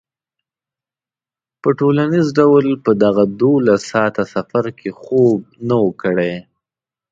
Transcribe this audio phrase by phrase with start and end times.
[1.61, 6.33] په ټولیز ډول په دغه دولس ساعته سفر کې خوب نه و کړی.